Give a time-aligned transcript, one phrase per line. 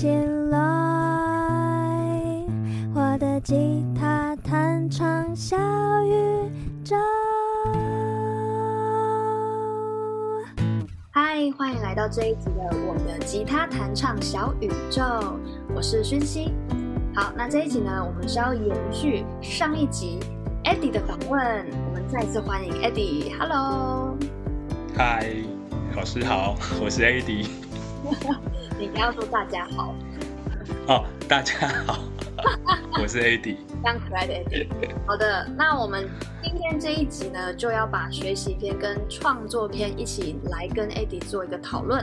[0.00, 0.08] 起
[0.48, 0.58] 来，
[2.94, 5.58] 我的吉他弹唱小
[6.06, 6.50] 宇
[6.82, 6.96] 宙。
[11.10, 15.02] 嗨，欢迎来到这一集的我的吉他弹唱小宇宙，
[15.74, 16.54] 我是薰希。
[17.14, 20.18] 好，那这一集呢，我们是要延续上一集
[20.64, 23.38] Eddie 的访问，我们再次欢迎 Eddie。
[23.38, 24.16] Hello，
[24.96, 25.30] 嗨，
[25.94, 27.50] 老师好，我是 Eddie。
[28.80, 29.94] 你不要说大家好
[30.88, 32.02] 哦，大家好，
[32.98, 34.66] 我是 Eddie，非常可爱的 Eddie。
[35.06, 36.08] 好的，那我们
[36.42, 42.02] 今天这一集呢，就要把学习篇跟创作篇一起来跟 Eddie 做一个讨论。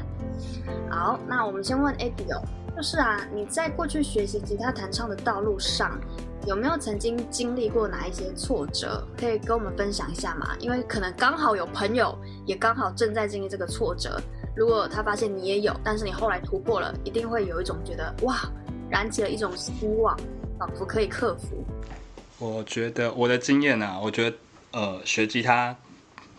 [0.87, 2.43] 好，那我们先问 Eddie 哦。
[2.75, 5.99] 就是啊，你在过去学习吉他弹唱的道路上，
[6.45, 9.03] 有没有曾经经历过哪一些挫折？
[9.17, 10.55] 可以跟我们分享一下吗？
[10.59, 12.15] 因为可能刚好有朋友
[12.45, 14.21] 也刚好正在经历这个挫折。
[14.57, 18.41] 如果他发现你也有，但是你后来突破了，一定会有一种觉得哇，
[18.89, 19.71] 燃起了一种希
[20.01, 20.17] 望，
[20.57, 21.63] 仿佛可以克服。
[22.39, 24.37] 我觉得我的经验啊，我觉得
[24.71, 25.75] 呃，学吉他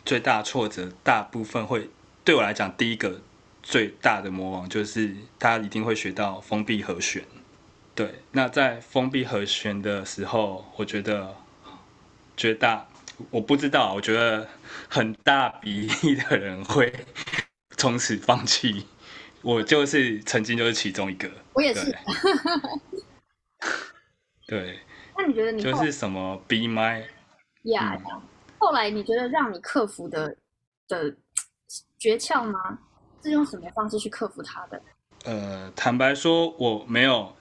[0.05, 1.89] 最大挫折，大部分会
[2.25, 3.21] 对我来讲，第一个。
[3.61, 7.23] 最大的魔王就是大家一定会学到封闭和弦，
[7.95, 8.15] 对。
[8.33, 11.35] 那在封闭和弦的时候，我觉得
[12.35, 12.89] 绝大，
[13.31, 14.49] 我不知道，我觉得
[14.89, 16.91] 很大比例的人会
[17.79, 18.87] 从此放弃。
[19.41, 21.91] 我就是曾经就是其中一个，我也是。
[24.47, 24.61] 对。
[24.61, 24.79] 对
[25.17, 27.03] 那你觉得你就是什么 B my
[27.63, 27.99] 呀？
[28.59, 30.37] 后来你觉得让你克服的
[30.87, 31.13] 的
[31.99, 32.79] 诀窍吗？
[33.23, 34.81] 是用什么方式去克服它的？
[35.25, 37.35] 呃，坦白说，我没有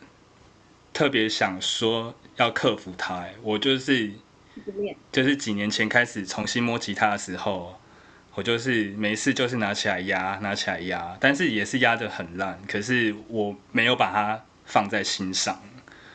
[0.91, 3.27] 特别想说要克服它。
[3.43, 4.11] 我就是
[5.11, 7.80] 就是几年前开始重新摸吉他的时候，
[8.38, 12.55] 我就是没事就是拿起来压，拿起来压，但是也是压得很烂。
[12.67, 15.59] 可是我没有把它放在心上，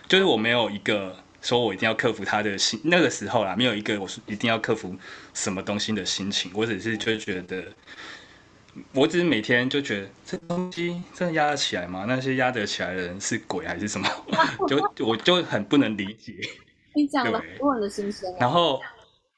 [0.07, 2.81] 就是我没有一个说我一定要克服他的心。
[2.85, 4.97] 那个时候啦，没有一个我说一定要克服
[5.35, 6.49] 什么东西的心情。
[6.55, 7.65] 我只是就觉得。
[8.95, 12.07] 我只是每天就觉得这东西真的压得起来吗？
[12.09, 14.09] 那些压得起来的人是鬼还是什么？
[14.69, 16.33] 就我就很不能理解。
[16.95, 18.33] 你讲了很的心声。
[18.41, 18.81] 然后，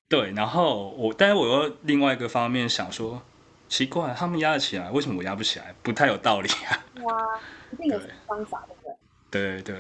[0.09, 3.22] 对，然后我，但是我又另外一个方面想说，
[3.69, 5.75] 奇怪，他们压得起来，为什么我压不起来？
[5.82, 6.84] 不太有道理啊。
[7.03, 7.41] 哇，
[7.72, 8.82] 一定有方法，对不
[9.31, 9.62] 对？
[9.62, 9.76] 对对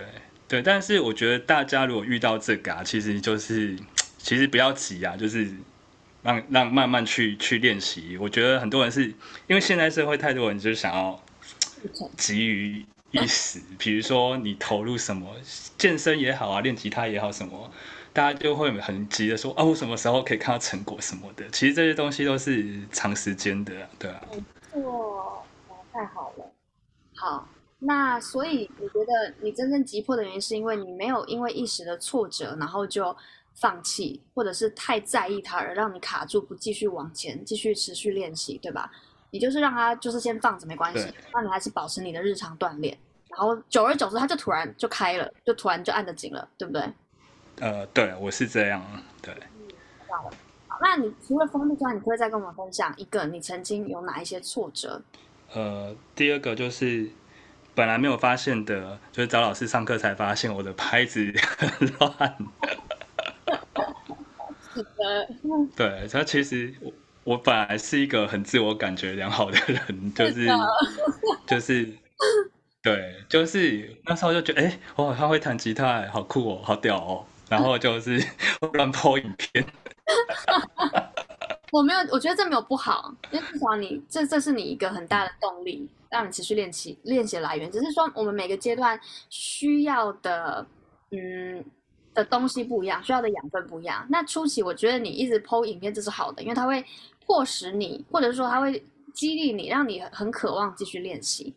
[0.48, 3.76] 对，但是我觉得大家如果遇到这个啊，其实就是
[4.18, 5.52] 其实不要急啊，就是。
[6.24, 9.04] 让让慢慢去去练习，我觉得很多人是
[9.46, 11.22] 因为现在社会太多人就是想要
[12.16, 15.36] 急于一时，比如说你投入什么
[15.76, 17.70] 健身也好啊，练吉他也好什么，
[18.14, 21.46] 大家就会很急的说啊，我什么时候可以看到成果什么的。
[21.50, 24.22] 其实这些东西都是长时间的，对啊。
[24.32, 24.42] 没
[24.80, 25.44] 错，
[25.92, 26.50] 太好了。
[27.16, 27.46] 好，
[27.80, 33.14] 那所以你觉得你真正急迫的原因，是因为你没有因为一时的挫折，然后就。
[33.56, 38.90] 放弃，或者是太在意它而让你卡住，不继续往前，继续持续练习，对吧？
[39.30, 42.98] 你就是让它就是先放着没关系，那你还是保持你的日常锻炼，
[43.28, 46.82] 然后久而久之，它就突然就开了，就突然就按得紧了，对不对？
[47.60, 48.84] 呃，对，我是这样，
[49.22, 49.34] 对。
[49.34, 49.68] 嗯，
[50.08, 50.30] 好，
[50.80, 55.00] 那你除了封闭之外，你可以再跟我们分享一个你曾经有哪一些挫折？
[55.52, 57.08] 呃，第二个就是
[57.74, 62.36] 本来没有发现的，就是找老师上课才发现我的拍子很乱。
[65.76, 66.92] 对，他其实我
[67.22, 69.80] 我本来是一个很自我感觉良好的人，
[70.14, 70.48] 就是
[71.46, 71.88] 就是
[72.82, 78.18] 对，就是那时候就觉得，哎，我好像会弹吉他，好酷哦，好屌哦，然后就是
[78.74, 79.66] 乱 po 影片。
[81.72, 87.70] 我没有，我觉得这没有不好，因为至少你这这是你一个很大的动力，让你持续练习练习的来源。
[87.70, 90.66] 只是说我们每个阶段需要的，
[91.10, 91.64] 嗯。
[92.14, 94.06] 的东西不一样，需要的养分不一样。
[94.08, 96.80] 那初期我觉得你一直 po 影片，这是好的，因为它会
[97.26, 98.80] 迫使你，或者是说它会
[99.12, 101.52] 激励你，让你很渴望继续练习，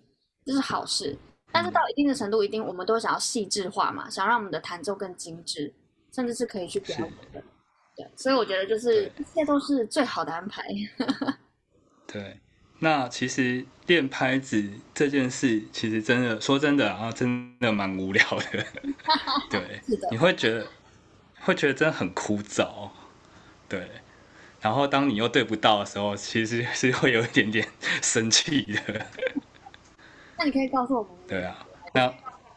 [0.47, 1.15] 这是好事。
[1.51, 5.71] 但是到一定的程度，一定我们都想要细致化嘛，想让我们的弹奏更精致，
[6.13, 7.43] 甚至是可以去表演的。
[7.95, 10.63] 对，所以我觉得就是一切都是最好的安排。
[12.07, 12.39] 对。
[12.79, 14.63] 那其实练拍子
[14.93, 18.65] 这件事，其实真的说真的啊，真的蛮无聊的。
[19.49, 19.81] 对，
[20.11, 20.67] 你会觉得
[21.39, 22.91] 会觉得真的很枯燥。
[23.67, 23.89] 对，
[24.61, 27.67] 然后当你又对不到的时候，其实是 会有一点点
[28.03, 29.07] 生气的。
[30.37, 31.65] 那你可以告诉我们，对啊，
[31.95, 32.07] 那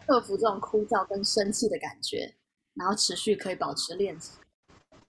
[0.06, 2.30] 克服这种枯燥跟生气的感觉，
[2.80, 4.30] 然后持续可以保持练习。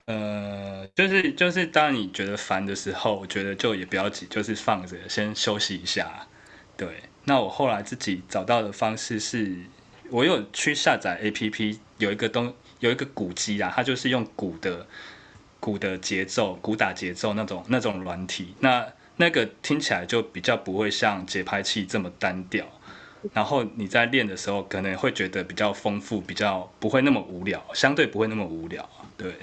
[0.05, 6.27] 呃，就是就是，当你觉得烦的时候，我觉得就也不要急，就是放着，先休息一下。
[6.75, 9.55] 对，那我后来自己找到的方式是，
[10.09, 14.85] 我有去下载 APP，有一个东有一个鼓机啊，它就是用鼓的
[15.61, 18.85] 鼓的节奏、鼓打节奏那种那种软体，那
[19.15, 22.67] 那个听起来就比较不会像节拍器这么单调，
[23.33, 28.87] 然后你在练的时候可能会觉得比较丰富，比较不会那么无聊，相对不会那么无聊，
[29.17, 29.35] 对。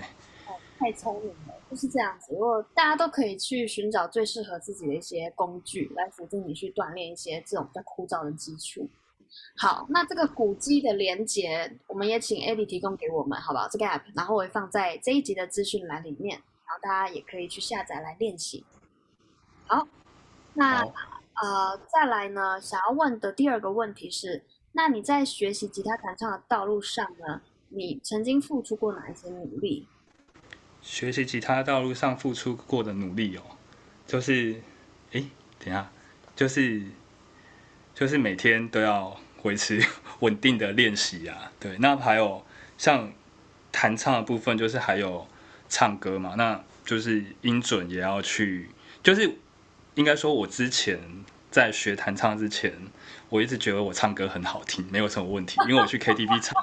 [0.79, 2.33] 太聪明了，就是这样子。
[2.33, 8.89] 如果大家都可以去寻找最适合自己的一些工具，来辅助你去锻炼一些这种比较枯燥的基础。
[9.57, 13.69] 好，那这个古迹的连接，我们也请 Eddie 提供给我们，好不好？
[13.69, 18.65] 这个 App，然后我会放在这一集的资讯栏里面，然后大家也可以去下载来练习。
[19.67, 19.87] 好，
[20.55, 24.43] 那好呃，再来呢，想要问的第二个问题是，
[24.73, 29.87] 那你在学习吉他弹唱的道路上呢，你曾经付出过哪一些努力？
[30.83, 33.43] 学习吉他道路上付出过的努力哦，
[34.07, 34.61] 就是，
[35.13, 35.25] 哎，
[35.59, 35.91] 等下，
[36.35, 36.83] 就是，
[37.95, 39.81] 就是每天都要维持
[40.21, 41.53] 稳定的练习啊。
[41.61, 42.45] 对，那还有
[42.77, 43.13] 像
[43.71, 45.27] 弹唱的部分，就是还有
[45.69, 48.71] 唱歌嘛，那就是音准也要去，
[49.03, 49.39] 就是
[49.99, 50.99] 应该说，我之前
[51.51, 52.73] 在学弹唱之前，
[53.29, 56.55] 我一直觉得我唱歌很好听，没有什么问题，因为我去 KTV 唱，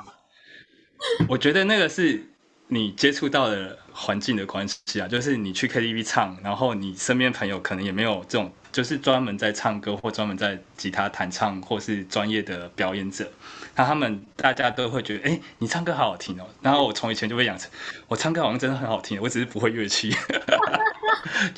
[1.28, 2.30] 我觉得那个是。
[2.68, 13.32] 你接触到的环境的关系啊，就是你去 KTV 唱，然后你身边朋友可能也没有这种，就是专门在唱歌或专门在吉他弹唱或是专业的表演者，
[13.76, 16.48] 那他们大家都会觉得，哎，你唱歌好好听哦。
[16.60, 17.70] 然后我从以前就会养成，
[18.08, 20.12] 我唱歌好像真的很好听，我只是不会乐器。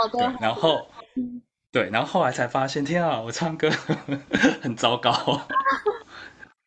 [0.00, 0.36] 好的。
[0.40, 0.88] 然后，
[1.70, 3.70] 对，然后后来才发现，天啊，我唱歌
[4.62, 5.12] 很糟糕。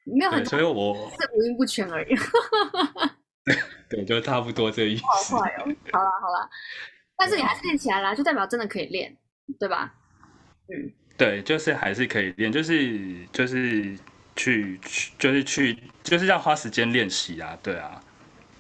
[0.05, 2.15] 没有很，所以我是五音不全而已。
[3.89, 5.03] 对，就差不多这意思。
[5.03, 5.65] 好快哦！
[5.91, 6.49] 好啦好啦，
[7.17, 9.15] 但是你还是练起来啦，就代表真的可以练，
[9.59, 9.93] 对吧？
[10.67, 13.97] 嗯，对，就是还是可以练，就是就是
[14.35, 18.01] 去去就是去就是要花时间练习啊，对啊。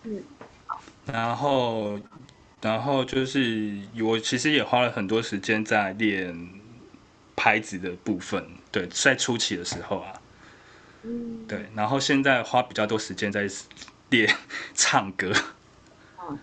[0.03, 0.23] 嗯。
[1.05, 1.99] 然后
[2.63, 6.33] 然后就是我其实也花了很多时间在练
[7.35, 10.13] 拍子的部分，对，在初期的时候啊。
[11.01, 13.45] 嗯，对，然后现在花比较多时间在
[14.09, 14.33] 练
[14.73, 15.33] 唱歌。
[16.21, 16.39] 嗯，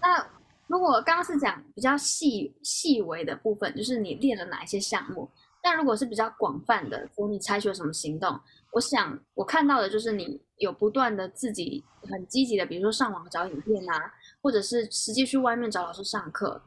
[0.00, 0.26] 那
[0.66, 5.28] 如果刚刚是讲比较细细微的部分，就是你练了哪一些项目？
[5.60, 8.40] 但如果是比较广泛的，说你采取了什么行动？
[8.70, 14.12] 我想我看到的就是你有不断的自己很积极的，比如说上网找影片啊，
[14.44, 16.60] 或者是实际去外面找老师上课，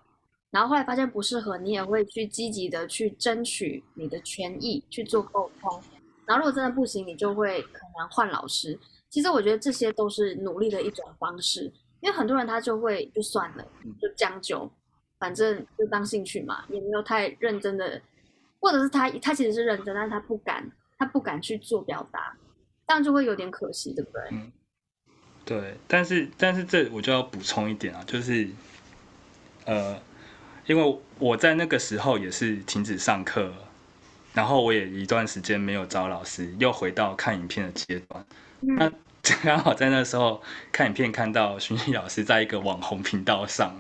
[0.50, 5.80] 然后后来发现不适合，你也会去积极的去争取你的权益，去做沟通。
[6.26, 8.78] 然后如果真的不行，你就会可能换老师。
[9.12, 11.72] 其实我觉得这些都是努力的一种方式，
[12.02, 13.64] 因为很多人他就会就算了，
[14.02, 14.68] 就将就，
[15.20, 18.02] 反正就当兴趣嘛，也没有太认真的，
[18.60, 22.36] 或者是他他其实是认真，但是他不敢，他不敢去做表达，
[22.88, 24.22] 这样就会有点可惜，对不对？
[24.32, 24.52] 嗯，
[25.48, 25.76] 对。
[25.88, 28.48] 但是但是这我就要补充一点啊，就是，
[29.66, 30.00] 呃，
[30.68, 33.52] 因为我在那个时候也是停止上课。
[34.34, 38.24] 然后我也一段时间没有找老师，又回到看影片的阶段。
[38.62, 38.92] 嗯、那
[39.44, 43.76] 刚好在那时候看影片，看到薰希老师在一个网红频道上。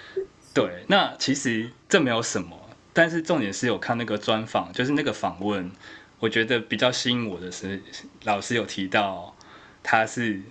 [0.52, 5.72] 对，那其实这没有什么，但是重点是有看那个专访，就是那个访问，
[6.18, 7.82] 我觉得比较吸引我的是，
[8.24, 9.34] 老师有提到
[9.82, 10.42] 他是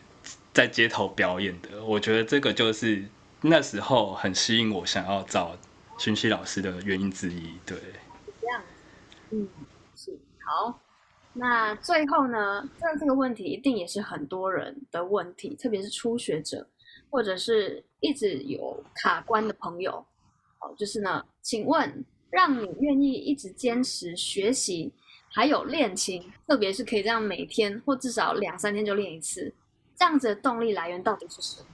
[0.53, 1.83] 在街头表演的。
[1.83, 3.03] 我觉得这个就是
[3.41, 5.57] 那时候很吸引我想要找
[5.98, 7.53] 薰希老师的原因之一。
[7.65, 7.77] 对。
[8.41, 8.62] 这样
[9.31, 9.48] 嗯，
[9.95, 10.12] 是
[10.45, 10.79] 好。
[11.33, 16.67] 那最后呢，这这个问题一定也是很多人的问题，特别是初学者
[17.10, 20.05] 或者是一直有卡关的朋友。
[20.60, 24.93] 哦，就是呢，请问，让你愿意一直坚持学习，
[25.29, 29.51] 还有练琴，特别是可以这样每天或至少两三天就练一次，
[29.98, 31.68] 这样子的动力来源到底是什么？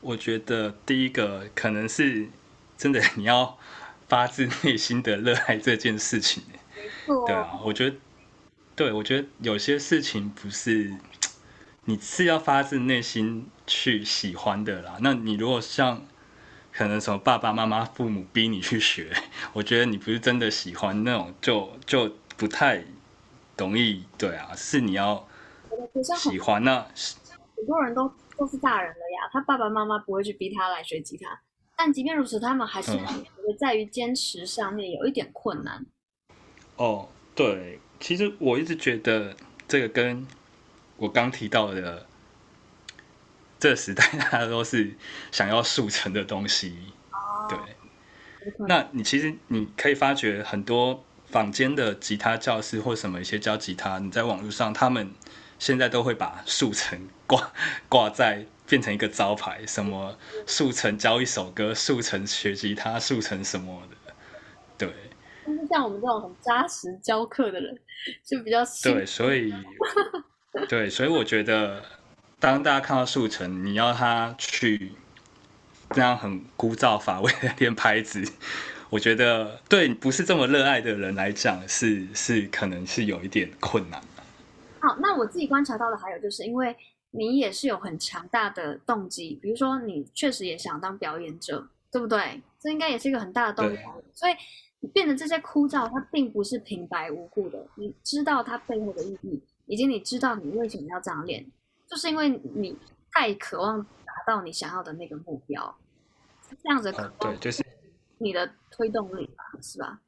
[0.00, 2.28] 我觉得第一个可能是
[2.76, 3.58] 真的，你要。
[4.08, 6.42] 发自内心的热爱这件事情，
[7.26, 7.96] 对啊，我觉得，
[8.74, 10.94] 对，我觉得有些事情不是
[11.84, 14.96] 你是要发自内心去喜欢的啦。
[15.02, 16.06] 那你如果像
[16.72, 19.12] 可能什么爸爸妈妈、父母逼你去学，
[19.52, 22.82] 我觉得你不是真的喜欢那种，就就不太
[23.58, 24.06] 容易。
[24.16, 25.28] 对啊，是你要
[26.16, 26.62] 喜欢。
[26.62, 26.86] 呢
[27.56, 31.40] 很多人都都是大人了呀，他爸爸妈妈不会去逼他来学吉他。
[31.76, 32.92] 但即便如此，他们还是
[33.58, 35.76] 在于坚持上面有一点困难。
[35.80, 35.86] 嗯。
[36.76, 39.34] 哦，对，其实我一直觉得
[39.66, 40.24] 这个跟
[40.96, 42.06] 我刚提到的
[43.58, 44.96] 这个时代，大家都是
[45.32, 46.76] 想要速成的东西。
[47.10, 47.58] 哦，对，
[48.68, 55.12] 那你其实你可以发觉很多坊间的吉他教师或什么一些教吉他，你在网络上，他们
[55.58, 57.52] 现在都会把速成挂
[57.88, 64.12] 挂在变成一个招牌，什么速成教一首歌，速成学吉他，速成什么的，
[64.78, 64.92] 对。
[65.44, 67.78] 但是像我们这种很扎实教课的人，
[68.24, 69.52] 就比较对，所以
[70.68, 71.82] 对，所以我觉得，
[72.38, 74.92] 当大家看到速成，你要他去。
[75.92, 78.22] 这样很枯燥乏味的练拍子，
[78.90, 83.98] 我觉得对不是这么热爱的人来讲，是是可能是有一点困难。
[84.80, 86.76] 好，那我自己观察到的还有就是，因为
[87.10, 92.42] 你也是有很强大的动机，比如说你确实也想当表演者，对不对？
[92.60, 93.78] 这应该也是一个很大的动力。
[94.12, 94.34] 所以
[94.92, 97.66] 变得这些枯燥，它并不是平白无故的。
[97.76, 101.44] 你知道它背后的意义，以及你知道你为什么要这样练，
[101.86, 102.76] 就是因为你
[103.12, 104.12] 太渴望达。
[104.26, 105.74] 到你想要的那个目标，
[106.62, 107.64] 这样子可能对，就是
[108.18, 110.00] 你的推动力吧，是吧？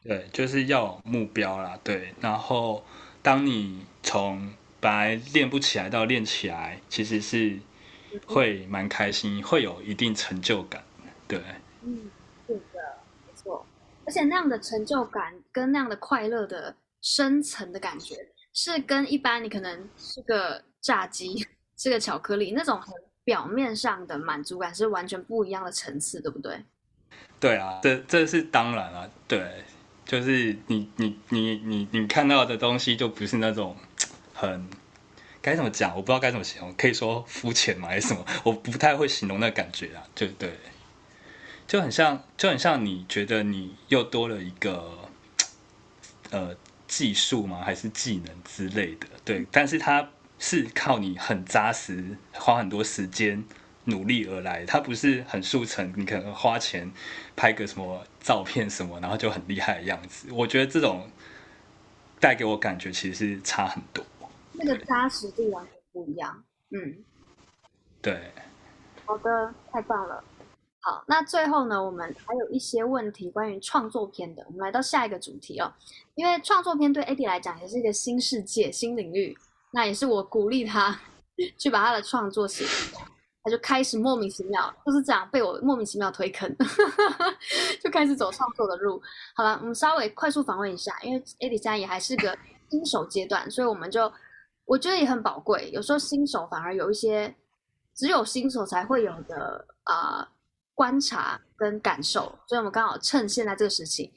[0.00, 1.76] 对，就是要有目标啦。
[1.82, 2.84] 对，然后
[3.28, 7.58] 当你从本来练不起来到练起来，其实是
[8.24, 10.82] 会蛮开心，会有一定成就感。
[11.26, 11.38] 对，
[11.82, 12.10] 嗯，
[12.46, 13.66] 是的，没错。
[14.06, 18.16] 而且那样的成就感跟那样的快乐的深层的感觉，
[18.54, 22.94] 是跟一般你可能是个炸鸡、 是个巧克力那种很。
[23.24, 26.64] 表面上的满足感是完全不一样的层次，对不对？
[27.38, 29.62] 对啊，这这是当然啊，对，
[30.08, 33.76] 就是你你你你你看到的东西就不是那种
[34.32, 34.66] 很
[35.42, 37.88] 该怎么讲，我不知道该怎么形容，可以说肤浅吗？
[37.88, 38.24] 还是什么？
[38.42, 40.50] 我不太会形容那感觉啊，就对，
[41.66, 45.10] 就很像就很像你觉得你又多了一个
[46.30, 47.60] 呃技术吗？
[47.62, 49.06] 还是技能之类的？
[49.24, 50.08] 对，但是它。
[50.40, 53.42] 是靠你很扎实，花很多时间
[53.88, 55.92] 努力而来，它不是很速成。
[55.96, 56.90] 你可能花钱
[57.34, 60.28] 拍个什么照片什么，然后就很厉害的样子。
[60.32, 61.10] 我觉得这种
[62.20, 64.04] 带给我感觉其实是差很多。
[64.52, 66.44] 那个扎实度完全不一样。
[66.70, 67.04] 嗯，
[68.02, 68.30] 对。
[69.04, 70.22] 好的，太棒了。
[70.80, 74.44] 好，那最后呢，我们还有一些问题关于创作片的。
[74.46, 75.72] 我们来到下一个主题哦，
[76.14, 79.36] 因为创作片对 Eddie 来讲也是一个新世界、新领域。
[79.70, 80.98] 那也是我鼓励他
[81.58, 82.97] 去把他的创作写出来，
[83.48, 86.54] 就开始莫名其妙就是这样被我莫名其妙推坑，
[87.82, 89.00] 就开始走创作的路。
[89.34, 92.36] 好了，我们稍微快速访问一下，因为 AD3 也还是个
[92.70, 94.12] 新手阶段，所以我们就
[94.64, 95.70] 我觉得也很宝贵。
[95.72, 97.34] 有时候新手反而有一些
[97.94, 100.28] 只有新手才会有的啊、
[100.74, 104.12] 观察跟感受，所以我们刚好趁现在这个时期。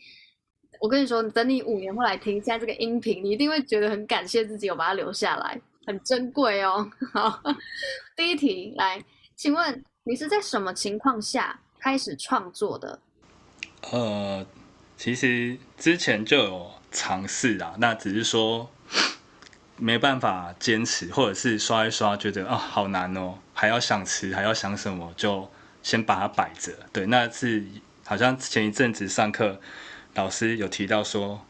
[0.79, 6.89] 我跟你说，等你五年后来听现在这个音频，你一定会觉得很感谢自己有把它留下来，很珍贵哦。
[7.13, 7.39] 好，
[8.17, 9.03] 第一题来，
[9.41, 13.00] 请问你是在什么情况下开始创作的？
[13.91, 14.45] 呃，
[14.95, 18.69] 其实之前就有尝试啊，那只是说
[19.77, 25.50] 没办法坚持，或者是刷一刷觉得啊好难哦，还要想词，还要想什么，就
[25.81, 26.71] 先把它摆着。
[26.93, 27.65] 对，那是
[28.05, 29.60] 好像前一阵子上课。
[30.13, 31.43] 老师有提到说，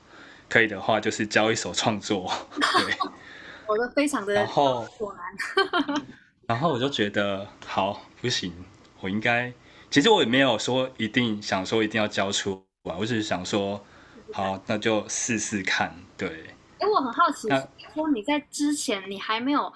[0.48, 2.98] 可以的话就是教一首创作， 对，
[3.68, 4.88] 我都非常的然后
[6.52, 8.52] 然后我就觉得好不行，
[9.00, 9.54] 我应该，
[9.90, 13.82] 其实我也没有说一定想说一定要交出来，我只是想说，
[14.34, 16.28] 好，那就试试看，对。
[16.80, 17.48] 哎，我很好奇，
[17.94, 19.72] 说你在之前你还没有。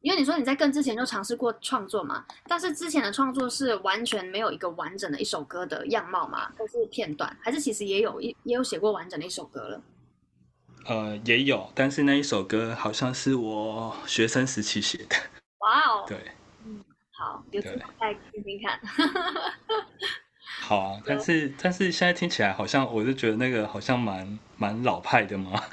[0.00, 9.82] 因为你说你在更之前就尝试过创作嘛，但是之前的创作是完全没有一个完整的一首歌的样貌嘛，都是片段，还是其实也有一也有写过完整的一首歌了？
[10.86, 15.16] 呃，也有，但是那一首歌好像是我学生时期写的。
[15.66, 16.04] 哇哦！
[16.06, 16.16] 对，
[16.64, 16.80] 嗯，
[17.10, 18.80] 好，有机会再听听看。
[20.62, 25.50] 好啊，但是但是现在听起来好像，我就觉得那个好像蛮蛮老派的嘛。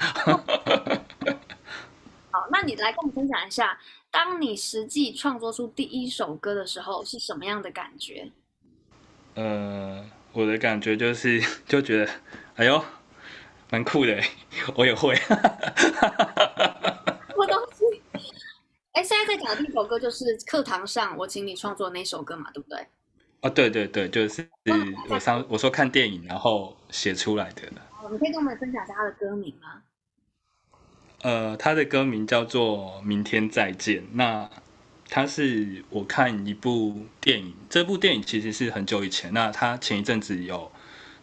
[2.32, 3.78] 好，那你来跟我们分享一下。
[4.10, 8.32] 当你实际创作出第一首歌的时候，是什么样的感觉？
[9.34, 12.12] 呃，我的感觉就是 就觉得，
[12.56, 12.84] 哎呦，
[13.70, 14.20] 蛮酷的，
[14.74, 15.14] 我也会。
[18.94, 22.78] 哎，现在在讲的第一首歌就是课堂上我请你创作的那首歌嘛，对不对？
[23.40, 24.48] 啊，对对对，就是
[25.08, 27.62] 我上我说看电影然后写出来的。
[28.00, 29.82] 哦，你可以跟我们分享一下它的歌名吗？
[31.22, 34.02] 呃，他的歌名叫做《明天再见》。
[34.12, 34.48] 那
[35.08, 39.32] 他是我看一部电影，这部电影其实是很久以前。
[39.34, 40.70] 那他前一阵子有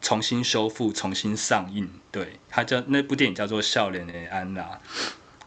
[0.01, 1.89] 重新修复、重新上映。
[2.11, 4.61] 对，他叫那部电影叫做《笑脸的安娜》。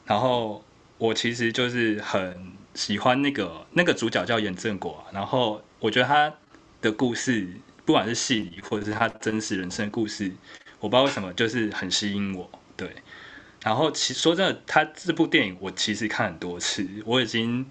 [0.07, 0.65] 然后
[0.99, 5.05] 我其实就是很喜欢那个那个主角叫严正国。
[5.13, 6.33] 然后我觉得他
[6.81, 7.49] 的故事
[7.85, 10.33] 不管是戏里或者是他真实人生的故事，
[10.81, 12.51] 我不知道为什么就是很吸引我。
[12.77, 12.91] 对，
[13.63, 17.67] 然后其实说真的，他这部电影我其实看很多次，我已经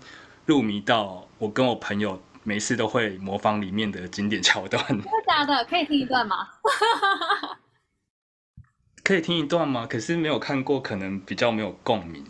[0.46, 4.86] 入迷到我跟我朋友每次都会模仿里面的经典桥段。
[4.88, 5.66] 真的假的？
[5.66, 6.48] 可以听一段吗？
[9.04, 9.86] 可以听一段吗？
[9.86, 12.26] 可是没有看过，可能比较没有共鸣。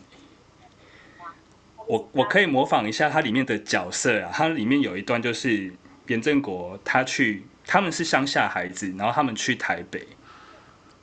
[1.88, 5.74] 我我可以模仿一下它里面的角色啊，它里面有一段就是
[6.08, 10.08] 严正国他去，他们是乡下孩子，然后他们去台北，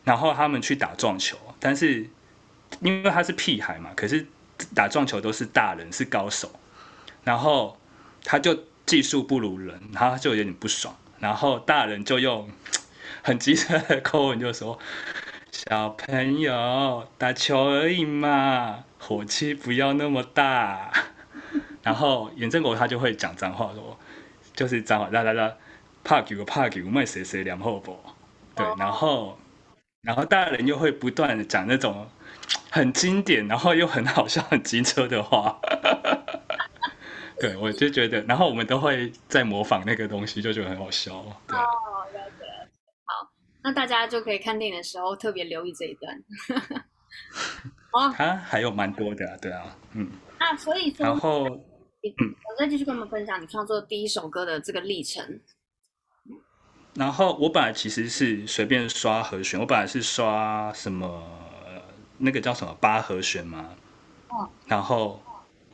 [0.05, 2.09] 然后他们去打撞球，但是
[2.81, 4.27] 因为他是屁孩嘛，可是
[4.75, 6.51] 打撞球都是大人，是高手，
[7.25, 7.79] 然后
[8.25, 12.49] 他就技术不如人，然后他就有点不爽，然后大人就用
[13.23, 14.79] 很机车的 口吻就说。
[15.53, 20.93] 小朋友打球而已嘛，火气不要那么大。
[21.83, 23.99] 然后严正国他就会讲脏话说，
[24.55, 25.57] 就是脏话，啦啦啦，
[26.05, 27.99] 怕球怕球，卖谁谁两后不？
[28.55, 29.37] 对，然后
[30.03, 32.07] 然后大人又会不断的讲那种
[32.71, 35.59] 很经典，然后又很好笑、很机车的话。
[37.41, 41.25] 对，我就觉得，然后我们都会在模仿那个东西，就觉得很好笑。
[41.49, 41.59] 对。
[43.65, 46.23] 那大家就可以看电影的时候特别留意这一段。
[47.93, 50.11] 哦，他还有蛮多的啊，对啊，嗯。
[50.39, 55.41] 那所以说，然后，我再继续跟我们分享你创作第一首歌的这个历程。
[56.95, 61.23] 然后我本来其实是随便刷和弦，我本来是刷什么
[62.19, 63.77] 那个叫什么八和弦嘛。
[64.29, 64.49] 哦。
[64.67, 65.23] 然后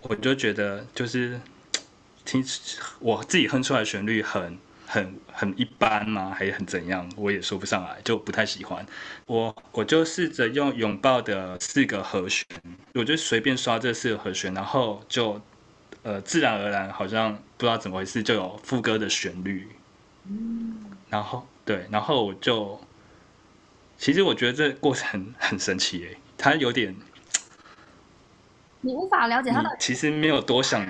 [0.02, 1.40] 我就觉得就是
[2.24, 2.44] 听
[3.00, 4.58] 我自己哼出来的旋律很。
[4.86, 6.32] 很很一般吗？
[6.36, 7.10] 还是很怎样？
[7.16, 8.86] 我也说不上来，就不太喜欢。
[9.26, 12.46] 我我就试着用拥抱的四个和弦，
[12.94, 15.40] 我就随便刷这四个和弦，然后就
[16.02, 19.68] 呃自然而然，好像不知道怎么回事，就有副歌的旋律。
[20.28, 22.80] 嗯，然后对，然后我就
[23.98, 26.94] 其实我觉得这过程很神奇诶，它有点
[28.80, 30.86] 你无法了解它的，其实没有多想。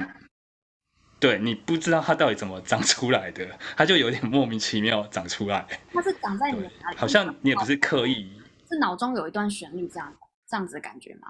[1.18, 5.66] 对，你不知道它到底怎么长出来的，它就有点莫名其妙长出来。
[5.92, 6.96] 它是长在你哪里？
[6.96, 8.30] 好像你也不是刻意，
[8.68, 10.14] 是脑中有一段旋律这样
[10.46, 11.28] 这样子的感觉吗？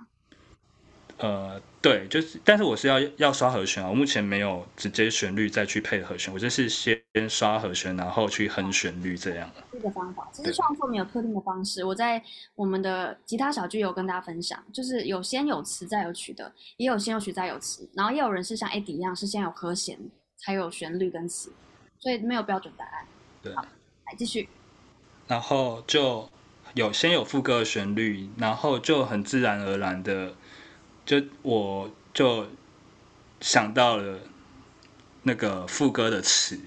[1.19, 9.51] 呃，对，就是，但是我是要要刷和弦啊，我目前没有直接旋律再去配和弦，我就是先刷和弦，然后去哼旋律这样。
[9.73, 12.23] 这个方法其实创作没有特定的方式，我在
[12.55, 19.99] 我们的吉他小聚有跟大家分享，就是有先有词再有曲的，也有先有曲再有词，然后也有人是像 Eddie 一样是先有和弦
[20.37, 21.51] 才有旋律跟词，
[21.99, 23.07] 所以没有标准答案。
[23.43, 24.47] 对，好，来继续。
[25.27, 26.29] 然后就
[26.75, 30.35] 有先有副歌的旋律，然后就很自然而然的。
[31.07, 32.47] 就我就
[33.41, 34.19] 想到了
[35.23, 36.59] 那个副歌的词，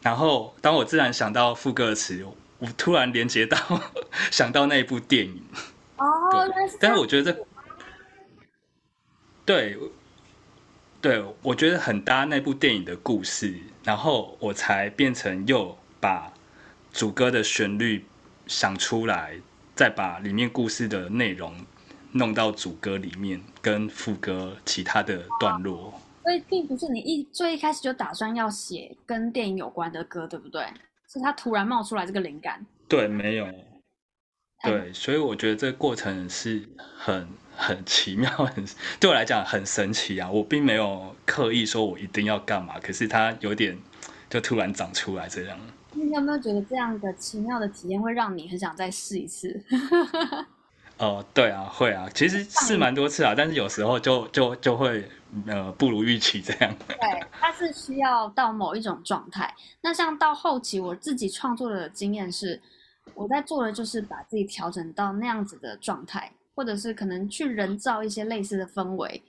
[0.00, 2.26] 然后当我自然想到副歌的词，
[2.58, 3.58] 我突然连接到
[4.32, 5.42] 想到那一部电影。
[5.98, 7.46] 哦，但是我觉得这，
[9.44, 9.78] 对，
[11.02, 16.32] 对，我觉得很搭那部电影的故事，然后我才变成又把
[16.92, 18.06] 主歌的旋律
[18.46, 19.38] 想出来，
[19.74, 21.54] 再把里面故事的内容。
[22.16, 30.64] 弄到主歌里面，跟副歌其他的段落，所以并不是你一最一开始就打算要写跟电影有关的歌，对不对？
[31.08, 32.64] 是他突然冒出来这个灵感？
[32.88, 33.46] 对，没有，
[34.64, 38.64] 对，所以我觉得这个过程是很很奇妙， 很
[38.98, 40.28] 对我来讲很神奇啊！
[40.28, 43.78] 我并没有刻意说我一定要干嘛，可是它有点
[44.28, 45.58] 就突然长出来这样。
[45.92, 49.62] 你有没有觉得这样的奇妙的体验会让你很想再试一次？
[50.98, 55.06] 哦，对啊，会啊，其实是蛮多次啊，但是有时候就就就会
[55.46, 56.74] 呃不如预期这样。
[56.88, 56.96] 对，
[57.32, 59.54] 它是需要到某一种状态。
[59.82, 62.58] 那像到后期我自己创作的经验是，
[63.14, 69.22] 我在做的就是把自己调整到那样子的状态，或者是可能去人造一些类似的氛围，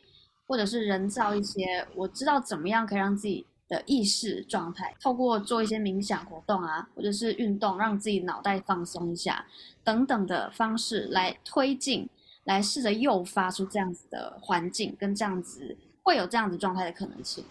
[0.48, 9.46] 或者是人造一些我知道怎么样可以让自己的意识状态，透过做一些冥想活动啊，或者是运动，让自己脑袋放松一下，
[9.84, 12.08] 等等的方式来推进，
[12.46, 17.44] 来试着诱发出这样子的环境，跟这样子会有这样子状态的可能性。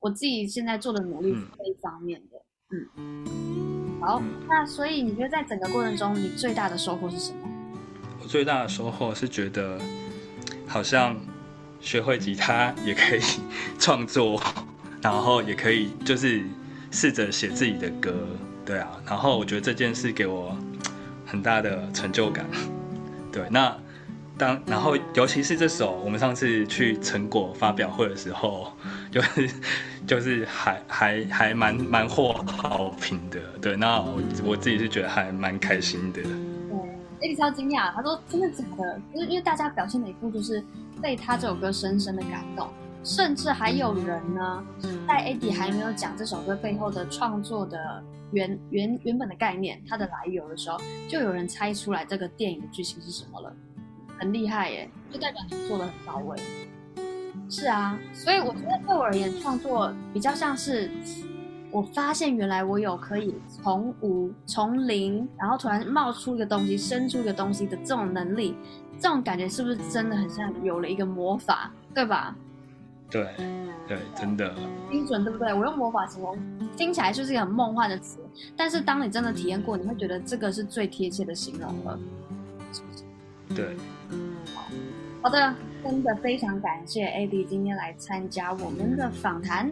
[0.00, 2.42] 我自己现在做的努力是这一方面的，
[2.96, 7.48] 嗯，好，那所以你觉得在整个过程中，你最大的收获是什么？
[8.20, 9.80] 我最大的收获是觉得，
[10.66, 11.16] 好像
[11.80, 13.20] 学会吉他也可以
[13.78, 14.38] 创作。
[15.02, 16.42] 然后也可以就是
[16.90, 18.14] 试着写自己的歌，
[18.64, 18.88] 对啊。
[19.06, 20.56] 然后我觉得这件事给我
[21.26, 22.46] 很大的成就感，
[23.32, 23.42] 对。
[23.50, 23.76] 那
[24.38, 28.72] 当然后尤其是这首，我们上次去成果发表会的时候，
[29.10, 29.50] 就是
[30.06, 36.22] 就是还还还蛮蛮获好评的，对，那我我自己是觉得还蛮开心的。
[36.22, 36.32] 对，
[37.20, 39.00] 艾迪超惊讶，他说真的假的？
[39.12, 40.64] 因为因为大家表现的一副就是
[41.00, 42.68] 被他这首歌深深的感动。
[43.04, 44.64] 甚至还有人呢，
[45.08, 53.52] 在 Eddie 还没有讲这首歌背后的创作的原原原本的概念，它的来由的时候，就有人猜出来这个电影的剧情是什么了，
[54.18, 56.38] 很厉害耶，就代表你做的很到位。
[57.50, 60.90] 是啊，所以我觉得对我而言，创作比较像是
[61.70, 68.54] 我发现原来我有可以从无从零，然后突然冒出一个东西，生出一个东西的这种能力，
[68.98, 72.34] 这种感觉是不是真的很像有了一个魔法，对吧？
[73.12, 73.28] 对，
[73.86, 74.54] 对，真的
[74.90, 75.52] 精准，对不对？
[75.52, 76.34] 我用魔法形容，
[76.76, 78.18] 听起来就是一个很梦幻的词，
[78.56, 81.98] 但是当你真的体验过，你会觉得这个是最贴切的形容了。
[83.54, 83.76] 对，
[84.54, 84.64] 好，
[85.22, 89.70] 好的，真的非常感谢 Eddie 今天来参加我们的访谈。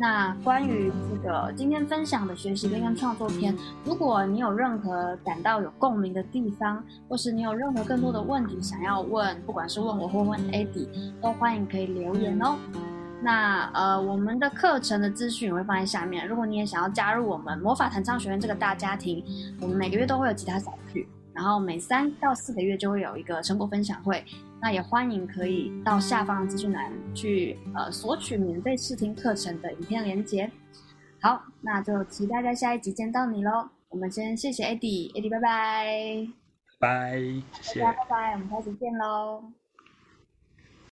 [0.00, 3.52] 那关于这个今天分享的学习跟创作篇，
[3.84, 10.86] 如果你有任何感到有共鸣的地方，或是你有任何更多的问题想要问，不管是问我或问 Eddie，
[11.20, 12.56] 都欢迎可以留言哦。
[13.20, 16.28] 那呃，我们的课程的资讯会放在下面。
[16.28, 19.24] 如果你也想要加入我们魔法弹唱学院这个大家庭，
[19.60, 21.08] 我们每个月都会有吉他小聚。
[21.34, 24.24] 然后每三到四个月就会有一个成果分享会，
[24.60, 30.50] 那也欢迎可以到下方的资讯栏去呃索取免费试听课程的影片连接。
[31.20, 33.68] 好，那就期待在下一集见到你喽。
[33.88, 36.28] 我们先谢谢 Eddie，Eddie 拜拜，
[36.78, 37.18] 拜，
[37.60, 39.42] 谢谢，大家拜拜，我们下次见喽。